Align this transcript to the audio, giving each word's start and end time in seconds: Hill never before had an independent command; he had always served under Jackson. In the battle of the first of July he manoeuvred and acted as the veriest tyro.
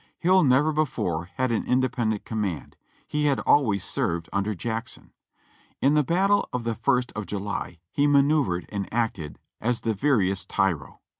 Hill 0.17 0.43
never 0.43 0.71
before 0.73 1.25
had 1.35 1.51
an 1.51 1.63
independent 1.67 2.25
command; 2.25 2.75
he 3.05 3.25
had 3.25 3.39
always 3.41 3.83
served 3.83 4.29
under 4.33 4.55
Jackson. 4.55 5.13
In 5.79 5.93
the 5.93 6.01
battle 6.03 6.49
of 6.51 6.63
the 6.63 6.73
first 6.73 7.11
of 7.15 7.27
July 7.27 7.77
he 7.91 8.07
manoeuvred 8.07 8.65
and 8.69 8.91
acted 8.91 9.37
as 9.59 9.81
the 9.81 9.93
veriest 9.93 10.49
tyro. 10.49 11.01